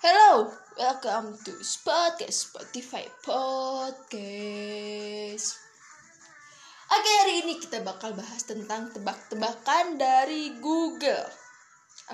Hello, 0.00 0.48
welcome 0.80 1.36
to 1.44 1.52
Podcast 1.60 2.48
Spotify 2.48 3.04
Podcast. 3.20 4.16
Oke, 6.88 7.10
hari 7.20 7.44
ini 7.44 7.60
kita 7.60 7.84
bakal 7.84 8.16
bahas 8.16 8.48
tentang 8.48 8.88
tebak-tebakan 8.96 10.00
dari 10.00 10.56
Google. 10.56 11.28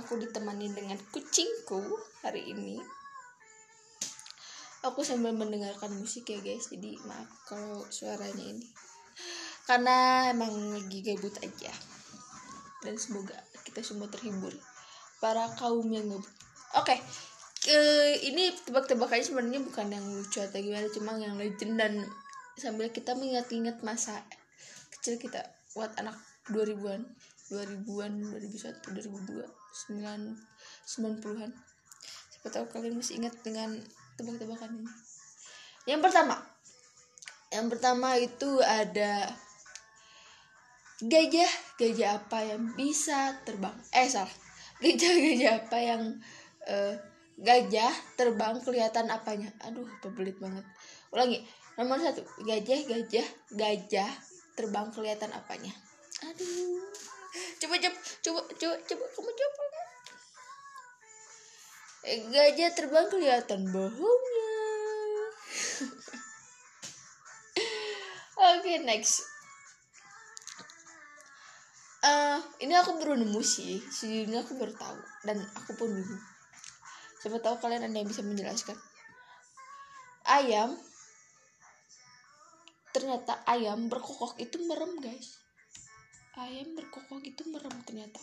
Aku 0.02 0.18
ditemani 0.18 0.74
dengan 0.74 0.98
kucingku 1.14 1.78
hari 2.26 2.50
ini. 2.50 2.82
Aku 4.82 5.06
sambil 5.06 5.30
mendengarkan 5.30 5.94
musik 5.94 6.26
ya 6.26 6.42
guys, 6.42 6.66
jadi 6.66 6.98
maaf 7.06 7.30
kalau 7.46 7.86
suaranya 7.94 8.50
ini. 8.50 8.66
Karena 9.62 10.26
emang 10.34 10.74
lagi 10.74 11.06
gabut 11.06 11.38
aja. 11.38 11.70
Dan 12.82 12.98
semoga 12.98 13.38
kita 13.62 13.86
semua 13.86 14.10
terhibur. 14.10 14.50
Para 15.22 15.54
kaum 15.54 15.86
yang 15.86 16.10
gabut. 16.10 16.34
Oke, 16.82 16.98
uh, 17.66 18.12
ini 18.22 18.54
tebak-tebakannya 18.66 19.26
sebenarnya 19.26 19.60
bukan 19.62 19.86
yang 19.90 20.06
lucu 20.06 20.38
atau 20.42 20.58
gimana 20.58 20.86
cuma 20.90 21.18
yang 21.18 21.34
legend 21.36 21.74
dan 21.78 21.92
sambil 22.56 22.88
kita 22.88 23.12
mengingat-ingat 23.12 23.82
masa 23.84 24.24
kecil 24.96 25.20
kita 25.20 25.44
buat 25.76 25.92
anak 26.00 26.16
2000-an 26.48 27.04
2000-an 27.52 28.12
2001 28.32 28.96
2002 28.96 29.44
9 29.92 30.00
90-an 30.00 31.50
siapa 32.32 32.48
tahu 32.48 32.64
kalian 32.72 32.96
masih 32.96 33.20
ingat 33.20 33.34
dengan 33.44 33.76
tebak-tebakan 34.16 34.72
ini. 34.72 34.92
Yang 35.86 36.00
pertama 36.10 36.56
yang 37.54 37.66
pertama 37.70 38.18
itu 38.18 38.58
ada 38.62 39.30
gajah. 41.00 41.52
Gajah 41.78 42.10
apa 42.24 42.38
yang 42.42 42.74
bisa 42.74 43.38
terbang? 43.46 43.76
Eh 43.94 44.08
salah. 44.10 44.32
Gajah 44.82 45.12
gajah 45.14 45.52
apa 45.64 45.78
yang 45.78 46.02
uh, 46.66 46.94
gajah 47.36 47.92
terbang 48.16 48.56
kelihatan 48.64 49.12
apanya? 49.12 49.52
Aduh 49.68 49.88
pebelit 50.00 50.40
banget. 50.40 50.64
Ulangi. 51.12 51.44
Nomor 51.76 52.00
satu. 52.00 52.24
Gajah 52.40 52.80
gajah 52.88 53.26
gajah 53.52 54.10
terbang 54.56 54.88
kelihatan 54.92 55.28
apanya? 55.36 55.72
Aduh. 56.24 56.80
Coba 57.60 57.76
coba 57.76 57.96
coba 58.24 58.40
coba 58.56 58.76
coba 58.80 59.04
kamu 59.12 59.30
coba. 59.36 59.62
Eh, 62.06 62.20
gajah 62.32 62.70
terbang 62.72 63.06
kelihatan 63.12 63.68
bohongnya. 63.68 64.56
Oke 68.36 68.60
okay, 68.62 68.78
next. 68.80 69.26
Uh, 72.06 72.38
ini 72.62 72.70
aku 72.78 73.02
baru 73.02 73.18
nemu 73.18 73.42
sih. 73.42 73.82
Sejujurnya 73.82 74.46
aku 74.46 74.54
baru 74.54 74.70
tahu. 74.78 75.00
Dan 75.26 75.42
aku 75.58 75.74
pun 75.74 75.90
bingung 75.90 76.22
Siapa 77.26 77.42
tahu 77.42 77.58
kalian 77.58 77.90
ada 77.90 77.98
yang 77.98 78.06
bisa 78.06 78.22
menjelaskan. 78.22 78.78
Ayam. 80.30 80.78
Ternyata 82.94 83.42
ayam 83.50 83.90
berkokok 83.90 84.38
itu 84.38 84.62
merem 84.62 84.94
guys. 85.02 85.34
Ayam 86.38 86.78
berkokok 86.78 87.26
itu 87.26 87.42
merem 87.50 87.74
ternyata. 87.82 88.22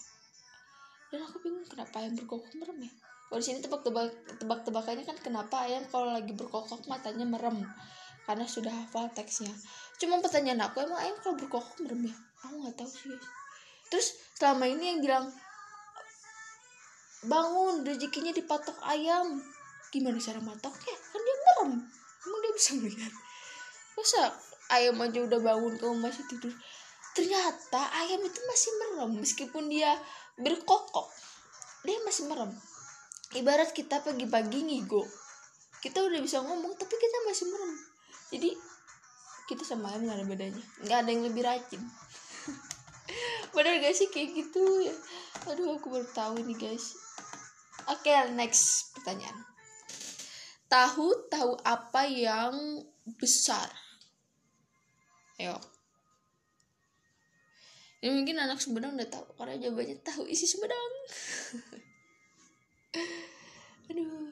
Dan 1.11 1.19
aku 1.19 1.43
bingung 1.43 1.67
kenapa 1.67 1.99
ayam 1.99 2.15
berkokok 2.15 2.47
merem 2.55 2.87
ya? 2.87 2.91
Kalau 3.27 3.39
di 3.43 3.43
sini 3.43 3.59
tebak-tebak 3.59 4.39
tebak-tebakannya 4.39 5.03
kan 5.03 5.19
kenapa 5.19 5.67
ayam 5.67 5.83
kalau 5.91 6.07
lagi 6.15 6.31
berkokok 6.31 6.87
matanya 6.87 7.27
merem? 7.27 7.59
Karena 8.23 8.47
sudah 8.47 8.71
hafal 8.71 9.11
teksnya. 9.11 9.51
Cuma 9.99 10.23
pertanyaan 10.23 10.71
aku 10.71 10.79
emang 10.79 11.03
ayam 11.03 11.19
kalau 11.19 11.35
berkokok 11.35 11.75
merem 11.83 12.07
ya? 12.07 12.15
Aku 12.47 12.55
nggak 12.55 12.79
tahu 12.79 12.87
sih 12.87 13.11
guys. 13.11 13.27
Terus 13.91 14.07
selama 14.39 14.63
ini 14.63 14.95
yang 14.95 14.99
bilang 15.03 15.27
bangun 17.27 17.87
rezekinya 17.87 18.31
dipatok 18.35 18.75
ayam. 18.83 19.39
Gimana 19.93 20.17
cara 20.19 20.39
matoknya? 20.41 20.95
Kan 21.11 21.21
dia 21.21 21.37
merem 21.39 21.71
emang 22.23 22.39
dia 22.39 22.53
bisa 22.55 22.71
melihat. 22.79 23.13
Masa 23.93 24.21
ayam 24.71 24.97
aja 25.03 25.19
udah 25.21 25.39
bangun 25.43 25.73
kamu 25.77 25.95
masih 25.99 26.23
tidur? 26.31 26.53
Ternyata 27.13 27.81
ayam 28.03 28.21
itu 28.25 28.39
masih 28.49 28.71
merem 28.79 29.11
meskipun 29.21 29.69
dia 29.69 29.93
berkokok. 30.39 31.07
Dia 31.85 31.99
masih 32.07 32.31
merem. 32.31 32.51
Ibarat 33.35 33.75
kita 33.75 34.01
pagi-pagi 34.01 34.65
ngigo. 34.65 35.03
Kita 35.83 35.99
udah 35.99 36.19
bisa 36.23 36.41
ngomong 36.41 36.73
tapi 36.79 36.95
kita 36.95 37.17
masih 37.27 37.45
merem. 37.51 37.73
Jadi 38.33 38.49
kita 39.51 39.67
sama 39.67 39.91
ayam 39.91 40.07
gak 40.07 40.17
ada 40.23 40.25
bedanya. 40.25 40.63
Nggak 40.81 40.97
ada 41.05 41.09
yang 41.11 41.23
lebih 41.27 41.43
rajin. 41.43 41.81
Bener 43.53 43.83
gak 43.83 43.93
sih 43.93 44.09
kayak 44.09 44.31
gitu? 44.31 44.63
Ya 44.89 44.95
aduh 45.43 45.75
aku 45.75 45.91
baru 45.91 46.07
tahu 46.15 46.39
ini 46.39 46.55
guys 46.55 46.95
Oke, 47.91 48.07
okay, 48.07 48.31
next 48.31 48.95
pertanyaan. 48.95 49.35
Tahu 50.71 51.27
tahu 51.27 51.59
apa 51.67 52.07
yang 52.07 52.79
besar? 53.19 53.67
Ayo. 55.35 55.59
Ini 58.03 58.11
mungkin 58.11 58.39
anak 58.39 58.59
Sumedang 58.59 58.95
udah 58.95 59.07
tahu 59.07 59.27
karena 59.35 59.59
jawabannya 59.59 59.99
tahu 60.03 60.27
isi 60.27 60.47
Sumedang. 60.47 60.93
Aduh. 63.91 64.31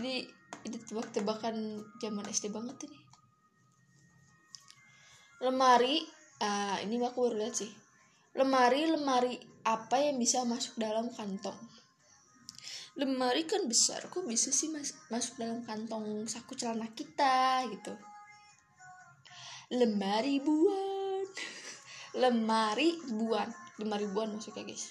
Ini 0.00 0.24
ini 0.64 0.76
tebak-tebakan 0.76 1.84
zaman 2.00 2.24
SD 2.28 2.52
banget 2.52 2.88
ini. 2.88 3.00
Lemari, 5.40 6.04
uh, 6.44 6.76
ini 6.84 7.00
aku 7.00 7.28
baru 7.28 7.40
lihat 7.40 7.56
sih. 7.64 7.72
Lemari, 8.36 8.84
lemari 8.84 9.40
apa 9.64 9.96
yang 10.00 10.20
bisa 10.20 10.44
masuk 10.44 10.76
dalam 10.76 11.08
kantong? 11.12 11.56
Lemari 12.98 13.46
kan 13.46 13.64
besar 13.70 14.10
kok 14.10 14.26
bisa 14.26 14.50
sih 14.50 14.68
mas 14.68 14.92
masuk 15.08 15.38
dalam 15.38 15.62
kantong 15.62 16.26
saku 16.26 16.58
celana 16.58 16.90
kita 16.92 17.64
gitu. 17.70 17.94
Lemari 19.70 20.42
buan. 20.42 21.26
Lemari 22.20 22.98
buan. 23.06 23.48
Lemari 23.78 24.06
buan 24.10 24.34
maksudnya 24.34 24.66
guys. 24.66 24.90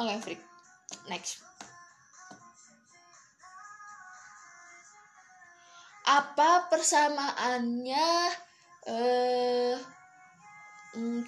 Oke 0.00 0.08
okay, 0.08 0.18
freak 0.24 0.42
next. 1.08 1.44
Apa 6.04 6.68
persamaannya 6.68 8.08
eh 8.84 9.76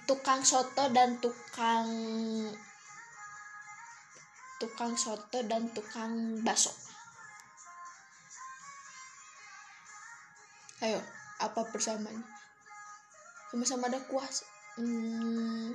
tukang 0.07 0.47
soto 0.47 0.93
dan 0.95 1.19
tukang 1.19 1.89
tukang 4.57 4.97
soto 4.97 5.39
dan 5.45 5.69
tukang 5.73 6.41
bakso. 6.45 6.73
Ayo 10.85 11.01
apa 11.41 11.61
persamaan? 11.69 12.21
Sama-sama 13.53 13.89
ada 13.89 14.01
kuah 14.09 14.27
hmm, 14.77 15.73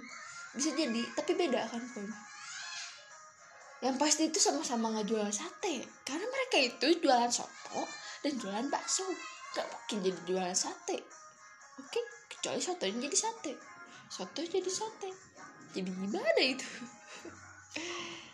bisa 0.53 0.69
jadi 0.75 1.01
tapi 1.15 1.31
beda 1.33 1.63
kan 1.71 1.79
pokoknya 1.79 2.17
yang 3.81 3.97
pasti 3.97 4.29
itu 4.29 4.37
sama-sama 4.37 4.93
nggak 4.93 5.09
jualan 5.09 5.33
sate 5.33 5.81
karena 6.05 6.25
mereka 6.29 6.57
itu 6.61 7.01
jualan 7.01 7.33
soto 7.33 7.81
dan 8.21 8.37
jualan 8.37 8.67
bakso. 8.69 9.05
Gak 9.51 9.67
mungkin 9.67 9.97
jadi 10.05 10.19
jualan 10.29 10.55
sate 10.55 11.01
oke? 11.81 12.01
Kecuali 12.29 12.61
soto 12.61 12.85
yang 12.85 13.01
jadi 13.01 13.17
sate. 13.17 13.53
Soto 14.07 14.39
jadi 14.45 14.69
sate. 14.69 15.09
Jadi 15.73 15.89
gimana 15.89 16.41
itu 16.45 16.67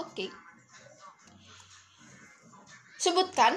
Oke. 0.00 0.26
Okay. 0.26 0.30
Sebutkan 3.00 3.56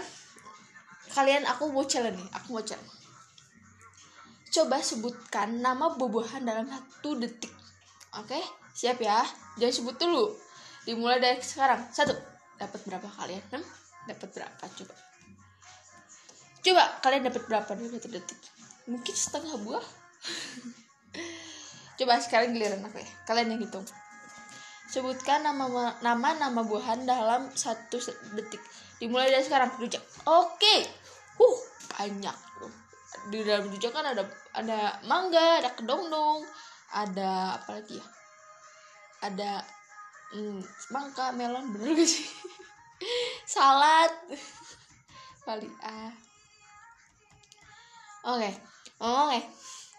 kalian 1.15 1.47
aku 1.47 1.71
mau 1.71 1.87
challenge 1.87 2.19
nih, 2.19 2.29
aku 2.35 2.47
mau 2.55 2.63
challenge. 2.63 2.91
Coba 4.53 4.83
sebutkan 4.83 5.63
nama 5.63 5.95
buah-buahan 5.95 6.43
dalam 6.45 6.67
satu 6.69 7.17
detik. 7.17 7.49
Oke, 8.19 8.37
okay? 8.37 8.43
siap 8.75 9.01
ya? 9.01 9.23
Jangan 9.57 9.73
sebut 9.73 9.95
dulu. 9.97 10.29
Dimulai 10.85 11.17
dari 11.17 11.41
sekarang. 11.41 11.89
Satu. 11.89 12.13
Dapat 12.59 12.79
berapa 12.85 13.07
kalian? 13.17 13.41
Hmm? 13.49 13.65
Dapat 14.05 14.29
berapa? 14.29 14.63
Coba. 14.77 14.93
Coba 16.63 16.83
kalian 17.01 17.23
dapat 17.27 17.43
berapa 17.49 17.71
dalam 17.73 17.91
satu 17.91 18.07
detik? 18.13 18.39
Mungkin 18.85 19.15
setengah 19.15 19.57
buah. 19.63 19.83
Coba 21.97 22.21
sekarang 22.21 22.53
giliran 22.53 22.85
aku 22.85 23.01
ya. 23.01 23.09
Kalian 23.25 23.57
yang 23.57 23.61
hitung. 23.65 23.83
Sebutkan 24.93 25.41
nama 25.41 25.97
nama 26.05 26.61
buahan 26.61 27.09
dalam 27.09 27.49
satu 27.49 27.97
detik. 28.37 28.61
Dimulai 29.01 29.33
dari 29.33 29.41
sekarang, 29.41 29.73
rujak. 29.81 30.05
Oke. 30.29 30.85
Uh, 31.41 31.57
banyak. 31.97 32.37
Di 33.33 33.41
dalam 33.41 33.73
rujak 33.73 33.89
kan 33.89 34.05
ada 34.05 34.21
ada 34.53 35.01
mangga, 35.09 35.65
ada 35.65 35.73
kedongdong, 35.73 36.45
ada 36.93 37.57
apa 37.57 37.81
lagi 37.81 37.97
ya? 37.97 38.05
Ada 39.25 39.51
hmm, 40.37 40.61
semangka, 40.61 41.33
melon, 41.33 41.73
bener 41.73 41.97
gak 41.97 42.05
sih? 42.05 42.29
Salad. 43.57 44.13
Kali 45.49 45.73
ah. 45.81 46.13
Oke. 48.29 48.45
Oke. 48.45 48.53
Okay. 49.01 49.41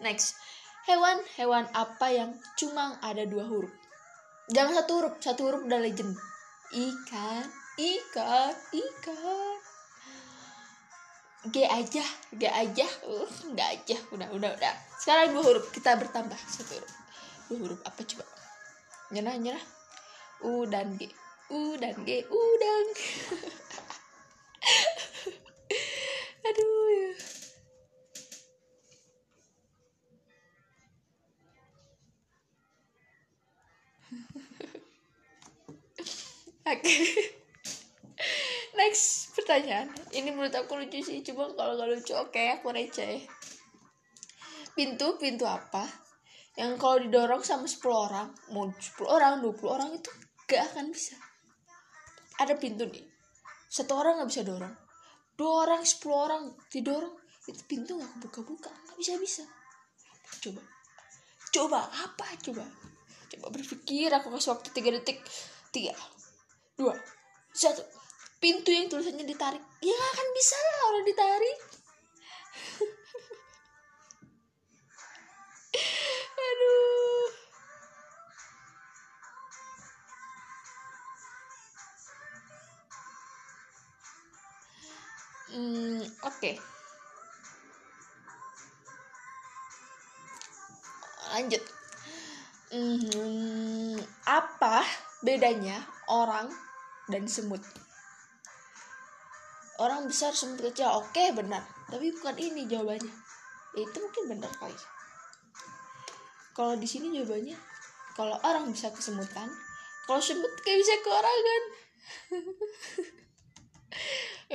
Next. 0.07 0.39
Hewan 0.87 1.19
hewan 1.35 1.67
apa 1.75 2.07
yang 2.15 2.31
cuma 2.55 2.95
ada 3.03 3.27
dua 3.27 3.43
huruf? 3.43 3.84
Jangan 4.51 4.73
satu 4.81 4.91
huruf 5.01 5.13
satu 5.21 5.41
huruf 5.49 5.61
udah 5.65 5.79
legend. 5.81 6.13
Ikan 6.73 7.45
ikan 7.75 8.53
ikan. 8.71 9.57
G 11.49 11.61
aja 11.65 12.05
G 12.33 12.43
aja. 12.49 12.87
Uh, 13.05 13.29
nggak 13.53 13.69
aja. 13.81 13.97
Udah 14.13 14.27
udah 14.33 14.51
udah. 14.55 14.75
Sekarang 14.97 15.35
dua 15.37 15.43
huruf 15.45 15.69
kita 15.69 15.93
bertambah 15.97 16.37
satu 16.49 16.77
huruf. 16.77 16.93
Dua 17.49 17.57
huruf 17.61 17.79
apa 17.85 18.01
coba? 18.01 18.25
Nyerah 19.13 19.35
nyerah. 19.37 19.65
U 20.45 20.65
dan 20.65 20.97
G. 20.97 21.09
U 21.53 21.77
dan 21.77 21.95
G 22.05 22.25
udang. 22.25 22.87
aduh 23.33 23.53
Oke. 36.65 36.93
Next 38.79 39.37
pertanyaan. 39.37 39.93
Ini 40.09 40.33
menurut 40.33 40.55
aku 40.57 40.81
lucu 40.81 40.97
sih. 41.05 41.21
Cuma 41.21 41.45
kalau 41.53 41.77
nggak 41.77 41.89
lucu, 41.93 42.13
oke 42.17 42.33
okay, 42.33 42.57
aku 42.57 42.73
receh. 42.73 43.21
Pintu, 44.73 45.15
pintu 45.21 45.45
apa? 45.45 45.85
Yang 46.57 46.81
kalau 46.81 46.97
didorong 46.99 47.43
sama 47.45 47.69
10 47.69 47.79
orang, 47.91 48.27
mau 48.49 48.65
10 48.67 48.81
orang, 49.05 49.43
20 49.43 49.75
orang 49.75 49.89
itu 49.93 50.11
gak 50.47 50.71
akan 50.71 50.91
bisa. 50.91 51.15
Ada 52.41 52.57
pintu 52.57 52.87
nih. 52.89 53.05
Satu 53.69 53.95
orang 53.95 54.19
nggak 54.19 54.29
bisa 54.31 54.43
dorong. 54.43 54.75
Dua 55.35 55.67
orang, 55.67 55.83
10 55.83 56.01
orang 56.11 56.43
didorong. 56.71 57.15
Itu 57.45 57.61
pintu 57.67 57.99
nggak 57.99 58.23
buka-buka. 58.23 58.71
Nggak 58.71 58.97
bisa-bisa. 58.99 59.43
Coba. 60.41 60.63
Coba. 61.51 61.79
Apa 61.91 62.25
coba? 62.39 62.63
Coba 63.31 63.47
berpikir. 63.51 64.09
Aku 64.15 64.31
kasih 64.31 64.55
waktu 64.55 64.71
3 64.71 64.95
detik. 64.99 65.19
3 65.75 66.14
dua. 66.75 66.95
Satu. 67.55 67.83
Pintu 68.39 68.69
yang 68.69 68.91
tulisannya 68.91 69.25
ditarik. 69.25 69.63
Ya 69.81 69.95
gak 69.95 70.11
akan 70.19 70.27
bisa 70.35 70.57
lah 70.59 70.77
orang 70.91 71.05
ditarik. 71.07 71.57
Aduh. 76.45 77.27
Hmm 85.55 86.03
oke. 86.27 86.51
Lanjut. 91.35 91.63
Hmm, 92.75 93.95
apa 94.27 94.83
bedanya 95.23 95.94
orang 96.09 96.49
dan 97.09 97.29
semut. 97.29 97.61
Orang 99.81 100.07
besar 100.07 100.31
semut 100.31 100.63
kecil 100.63 100.87
oke 100.87 101.35
benar. 101.35 101.65
Tapi 101.91 102.15
bukan 102.15 102.35
ini 102.39 102.63
jawabannya. 102.65 103.13
Itu 103.75 103.97
mungkin 103.99 104.23
benar 104.37 104.51
kali 104.55 104.77
kalau 106.55 106.79
di 106.79 106.87
sini 106.87 107.11
jawabannya 107.11 107.59
kalau 108.15 108.39
orang 108.47 108.71
bisa 108.71 108.87
kesemutan 108.95 109.51
kalau 110.07 110.23
semut 110.23 110.47
kayak 110.63 110.79
bisa 110.79 110.95
ke 111.03 111.11
orang 111.11 111.39
kan? 111.43 111.63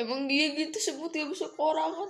Emang 0.01 0.25
dia 0.25 0.57
gitu 0.57 0.81
semut 0.81 1.13
dia 1.13 1.29
bisa 1.29 1.53
ke 1.53 1.61
orang 1.61 1.93
kan? 1.93 2.09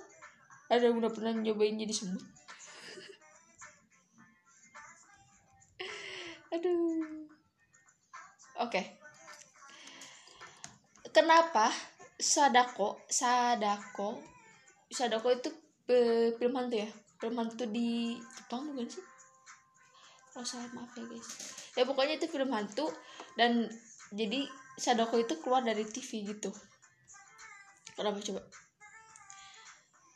Ada 0.71 0.95
yang 0.95 1.03
udah 1.03 1.11
pernah 1.11 1.35
nyobain 1.35 1.75
jadi 1.75 1.91
semut? 1.91 2.23
Aduh. 6.55 7.03
Oke. 8.63 8.71
okay 8.71 9.00
kenapa 11.13 11.71
Sadako 12.21 13.05
Sadako 13.07 14.21
Sadako 14.91 15.29
itu 15.35 15.51
film 16.39 16.55
hantu 16.59 16.77
ya? 16.83 16.91
Film 17.21 17.35
hantu 17.39 17.65
di 17.71 18.19
Jepang 18.19 18.71
bukan 18.71 18.87
sih? 18.91 19.05
Kalau 20.31 20.47
salah 20.47 20.71
maaf 20.75 20.95
ya 20.95 21.05
guys. 21.07 21.29
Ya 21.79 21.83
pokoknya 21.87 22.19
itu 22.19 22.27
film 22.31 22.51
hantu 22.55 22.91
dan 23.39 23.71
jadi 24.11 24.47
Sadako 24.79 25.23
itu 25.23 25.39
keluar 25.39 25.63
dari 25.63 25.87
TV 25.87 26.27
gitu. 26.27 26.51
Kenapa 27.95 28.19
coba? 28.23 28.43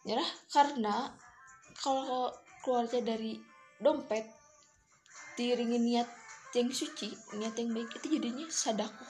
Nyerah 0.05 0.31
karena 0.53 1.13
kalau 1.81 2.33
keluarnya 2.65 3.05
dari 3.05 3.37
dompet 3.81 4.25
diiringi 5.37 5.79
niat 5.81 6.09
yang 6.55 6.71
suci 6.71 7.11
niat 7.35 7.59
yang 7.59 7.75
baik 7.75 7.91
itu 7.99 8.07
jadinya 8.15 8.47
sadako 8.47 9.03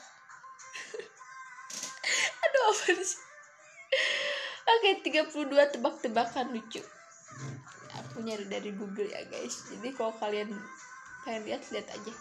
oke 4.73 4.89
32 5.05 5.73
tebak-tebakan 5.77 6.53
lucu. 6.53 6.81
Aku 7.95 8.25
nyari 8.25 8.45
dari 8.49 8.71
Google 8.73 9.07
ya 9.07 9.21
guys. 9.29 9.69
Jadi 9.69 9.93
kalau 9.93 10.13
kalian 10.17 10.49
pengen 11.23 11.41
lihat 11.45 11.61
lihat 11.71 11.87
aja. 11.93 12.13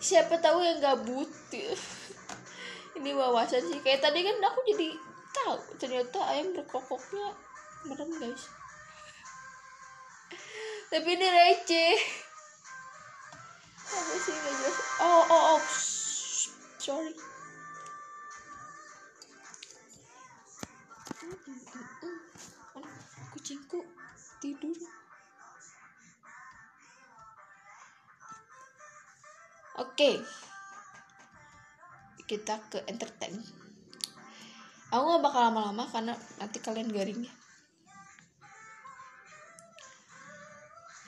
Siapa 0.00 0.40
tahu 0.40 0.64
yang 0.64 0.80
gabut 0.80 1.28
ini 2.96 3.10
wawasan 3.12 3.64
sih. 3.64 3.80
Kayak 3.80 4.04
tadi 4.04 4.24
kan 4.24 4.36
aku 4.42 4.60
jadi 4.68 4.88
tahu 5.30 5.56
ternyata 5.80 6.18
ayam 6.28 6.52
berkokoknya 6.56 7.26
merem 7.88 8.10
guys. 8.20 8.44
Tapi 10.92 11.08
ini 11.08 11.26
receh. 11.26 11.96
Apa 13.90 14.14
sih 14.22 14.34
jelas. 14.34 14.76
Oh 15.02 15.22
oh 15.26 15.42
oh. 15.56 15.62
Sorry 16.80 17.29
kucingku 23.50 23.82
tidur? 24.38 24.78
Oke. 29.82 30.22
Kita 32.30 32.62
ke 32.70 32.78
entertain. 32.86 33.34
Aku 34.94 35.02
gak 35.02 35.22
bakal 35.26 35.50
lama-lama 35.50 35.82
karena 35.90 36.14
nanti 36.38 36.62
kalian 36.62 36.94
garing 36.94 37.26
ya. 37.26 37.34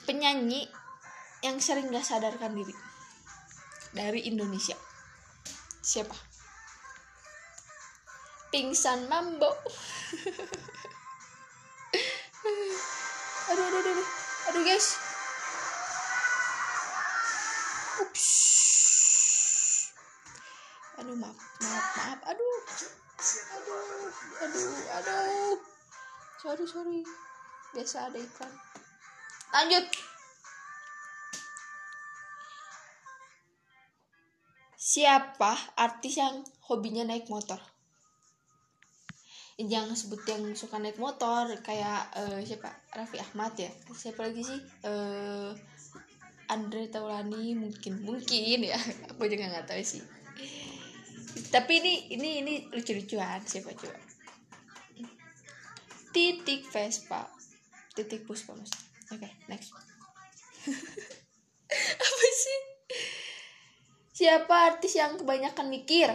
Penyanyi 0.03 0.67
yang 1.47 1.63
sering 1.63 1.95
gak 1.95 2.03
sadarkan 2.03 2.59
diri. 2.59 2.75
Dari 3.95 4.27
Indonesia. 4.27 4.75
Siapa? 5.79 6.35
Pingsan 8.51 9.07
mambo 9.07 9.47
aduh 13.51 13.65
aduh 13.67 13.79
aduh 13.81 14.07
aduh 14.47 14.61
guys. 14.63 14.87
Ups. 18.03 18.27
aduh 21.01 21.15
maaf 21.19 21.37
maaf 21.59 21.85
maaf. 21.97 22.19
Aduh 22.31 22.55
aduh 23.57 23.83
aduh 24.47 24.71
aduh. 25.01 25.55
Sorry 26.39 26.65
sorry. 26.69 26.99
Biasa 27.73 28.07
ada 28.07 28.19
iklan. 28.21 28.53
Lanjut. 29.51 29.87
Siapa 34.77 35.73
artis 35.73 36.21
yang 36.21 36.45
hobinya 36.69 37.01
naik 37.01 37.25
motor 37.25 37.72
jangan 39.59 39.93
sebut 39.93 40.25
yang 40.25 40.41
suka 40.57 40.81
naik 40.81 40.97
motor 40.97 41.45
kayak 41.61 42.09
uh, 42.17 42.41
siapa? 42.41 42.73
Raffi 42.93 43.21
Ahmad 43.21 43.53
ya? 43.53 43.69
Siapa 43.93 44.25
lagi 44.25 44.41
sih? 44.41 44.59
Uh, 44.81 45.53
Andre 46.49 46.89
Taulani 46.89 47.53
mungkin 47.53 48.01
mungkin 48.01 48.59
ya. 48.65 48.77
Aku 49.13 49.29
juga 49.29 49.45
nggak 49.49 49.69
tahu 49.69 49.81
sih. 49.85 50.01
Tapi 51.53 51.81
ini 51.81 51.93
ini 52.17 52.29
ini 52.45 52.53
lucu-lucuan 52.73 53.41
siapa 53.45 53.73
coba? 53.77 53.97
Titik 56.13 56.65
Vespa. 56.69 57.29
Titik 57.93 58.25
Puspa 58.25 58.57
mas 58.57 58.73
oke 59.13 59.21
okay, 59.21 59.31
next. 59.45 59.69
Apa 62.05 62.25
sih? 62.33 62.59
Siapa 64.13 64.73
artis 64.73 64.93
yang 64.97 65.17
kebanyakan 65.17 65.69
mikir? 65.69 66.09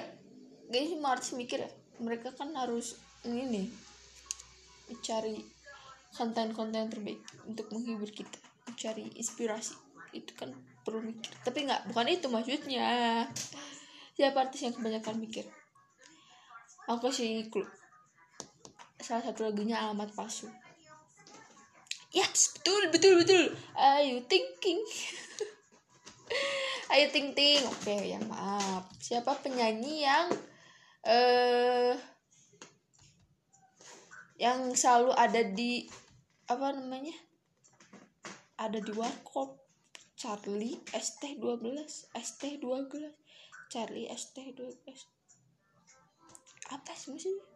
Gini 0.70 0.86
semua 0.90 1.14
artis 1.14 1.34
mikir 1.34 1.62
ya. 1.62 1.70
Mereka 1.98 2.34
kan 2.34 2.54
harus 2.54 2.98
ini 3.34 3.68
mencari 4.88 5.36
konten-konten 6.16 6.88
terbaik 6.88 7.20
untuk 7.44 7.68
menghibur 7.70 8.08
kita 8.08 8.40
mencari 8.68 9.08
inspirasi 9.16 9.76
itu 10.12 10.32
kan 10.36 10.52
perlu 10.84 11.04
mikir. 11.04 11.32
Tapi 11.44 11.68
nggak 11.68 11.92
bukan 11.92 12.06
itu 12.08 12.26
maksudnya. 12.32 13.24
Siapa 14.16 14.48
artis 14.48 14.64
yang 14.64 14.74
kebanyakan 14.74 15.20
mikir? 15.20 15.44
Aku 16.88 17.12
sih 17.12 17.44
clue. 17.52 17.68
Salah 18.98 19.24
satu 19.24 19.44
lagunya 19.44 19.76
alamat 19.78 20.10
palsu. 20.16 20.48
Yes 22.08 22.56
betul 22.56 22.88
betul 22.88 23.14
betul. 23.20 23.44
Ayo 23.76 24.24
thinking? 24.24 24.80
Ayo 26.88 27.12
ting 27.12 27.36
oke 27.36 27.84
okay, 27.84 28.16
ya 28.16 28.18
maaf. 28.24 28.88
Siapa 28.96 29.36
penyanyi 29.44 30.08
yang 30.08 30.32
eh 31.04 31.92
yang 34.38 34.72
selalu 34.72 35.12
ada 35.18 35.42
di 35.42 35.84
apa 36.48 36.72
namanya 36.72 37.14
ada 38.58 38.78
di 38.78 38.92
warkop. 38.94 39.58
Charlie 40.18 40.74
ST12 40.90 41.78
ST12 42.10 42.90
Charlie 43.70 44.10
ST12 44.10 44.74
apa 46.74 46.92
sih 46.98 47.14
maksudnya? 47.14 47.46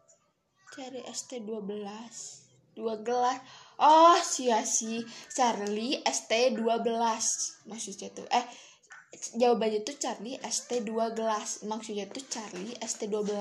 Cari 0.73 1.03
ST12 1.05 1.67
dua 2.73 2.95
gelas. 3.05 3.43
Oh 3.83 4.17
sia 4.23 4.65
si 4.65 5.03
Charlie 5.35 6.01
ST12 6.07 6.87
maksudnya 7.67 8.09
tuh 8.15 8.31
eh 8.31 8.47
jawabannya 9.37 9.85
tuh 9.85 9.99
Charlie 9.99 10.39
ST2 10.39 11.19
gelas. 11.19 11.67
Maksudnya 11.67 12.07
tuh 12.09 12.25
Charlie 12.31 12.79
ST12 12.79 13.35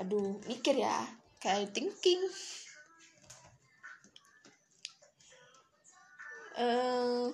aduh 0.00 0.38
mikir 0.48 0.80
ya 0.80 1.02
kayak 1.44 1.76
thinking. 1.76 2.24
Uh, 6.56 7.28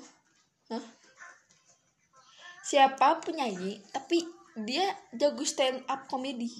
siapa 2.66 3.20
penyanyi 3.22 3.78
tapi 3.94 4.26
dia 4.58 4.90
jago 5.14 5.46
stand 5.46 5.86
up 5.86 6.10
komedi. 6.10 6.50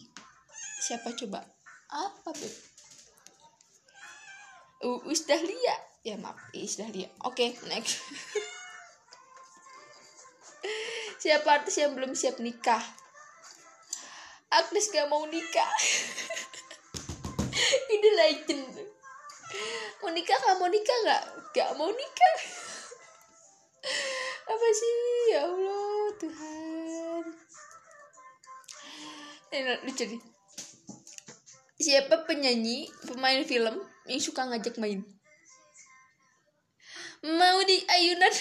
Siapa 0.87 1.11
coba? 1.19 1.43
Apa 1.91 2.31
beb 2.31 2.55
Uus 4.81 5.27
Dahlia. 5.27 5.75
Ya 6.07 6.15
maaf 6.17 6.39
Uus 6.55 6.79
Dahlia. 6.79 7.11
Oke 7.27 7.51
okay, 7.51 7.67
next. 7.67 7.99
Siapa 11.21 11.61
artis 11.61 11.77
yang 11.77 11.93
belum 11.93 12.17
siap 12.17 12.41
nikah? 12.41 12.81
Agnes 14.51 14.91
gak 14.91 15.07
mau 15.07 15.23
nikah 15.31 15.71
ini 18.01 18.11
legend. 18.17 18.75
Mau 20.01 20.09
nikah 20.09 20.39
gak 20.41 20.57
mau 20.57 20.69
nikah 20.73 20.99
gak 21.05 21.23
gak 21.53 21.71
mau 21.77 21.93
nikah. 21.93 22.37
Apa 24.49 24.67
sih? 24.73 24.95
Ya 25.37 25.45
Allah 25.45 26.09
Tuhan. 26.17 27.25
Ini 29.53 29.73
lucu 29.85 30.05
nih. 30.09 30.23
Siapa 31.81 32.25
penyanyi 32.25 32.89
pemain 33.05 33.45
film 33.45 33.77
yang 34.09 34.21
suka 34.21 34.49
ngajak 34.49 34.81
main? 34.81 35.05
Mau 37.21 37.59
di 37.69 37.85
ayunan. 37.85 38.33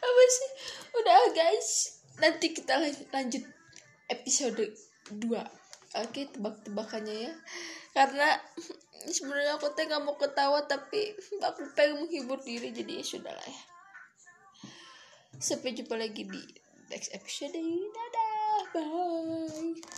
Apa 0.00 0.22
sih? 0.32 0.48
Udah 0.96 1.28
guys. 1.36 2.00
Nanti 2.16 2.56
kita 2.56 2.80
lanjut 3.12 3.44
episode 4.08 4.72
2 5.12 5.65
oke 6.04 6.20
tebak-tebakannya 6.36 7.30
ya. 7.30 7.32
Karena 7.96 8.28
sebenarnya 9.16 9.56
aku 9.56 9.72
teh 9.72 9.86
gak 9.86 10.02
mau 10.02 10.18
ketawa 10.18 10.64
tapi 10.66 11.14
aku 11.40 11.60
pengen 11.72 12.04
menghibur 12.04 12.40
diri 12.42 12.74
jadi 12.74 13.00
ya 13.00 13.04
sudah 13.04 13.32
lah 13.32 13.48
ya. 13.48 13.62
Sampai 15.36 15.76
jumpa 15.76 15.94
lagi 15.96 16.24
di 16.24 16.42
next 16.90 17.12
episode. 17.12 17.56
Dadah 17.56 18.60
bye 18.72 19.86